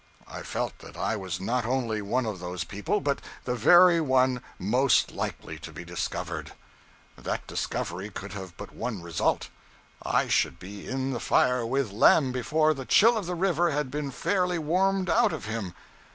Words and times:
I 0.27 0.41
felt 0.41 0.79
that 0.79 0.97
I 0.97 1.15
was 1.15 1.39
not 1.39 1.63
only 1.63 2.01
one 2.01 2.25
of 2.25 2.39
those 2.39 2.63
people, 2.63 3.01
but 3.01 3.21
the 3.43 3.53
very 3.53 4.01
one 4.01 4.41
most 4.57 5.11
likely 5.11 5.59
to 5.59 5.71
be 5.71 5.85
discovered. 5.85 6.53
That 7.19 7.45
discovery 7.45 8.09
could 8.09 8.33
have 8.33 8.57
but 8.57 8.73
one 8.73 9.03
result: 9.03 9.49
I 10.01 10.27
should 10.27 10.57
be 10.57 10.87
in 10.87 11.11
the 11.13 11.19
fire 11.19 11.67
with 11.67 11.91
Lem 11.91 12.31
before 12.31 12.73
the 12.73 12.83
chill 12.85 13.15
of 13.15 13.27
the 13.27 13.35
river 13.35 13.69
had 13.69 13.91
been 13.91 14.09
fairly 14.09 14.57
warmed 14.57 15.07
out 15.07 15.31
of 15.33 15.45
him. 15.45 15.75